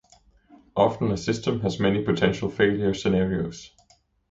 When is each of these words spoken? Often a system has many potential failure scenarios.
Often 0.75 1.11
a 1.11 1.15
system 1.17 1.59
has 1.59 1.79
many 1.79 2.03
potential 2.03 2.49
failure 2.49 2.95
scenarios. 2.95 3.69